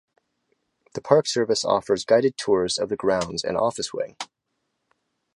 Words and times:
The 0.95 1.01
Park 1.01 1.27
Service 1.27 1.63
offers 1.63 2.05
guided 2.05 2.35
tours 2.35 2.79
of 2.79 2.89
the 2.89 2.95
grounds 2.95 3.43
and 3.43 3.55
office 3.55 3.93
wing. 3.93 4.17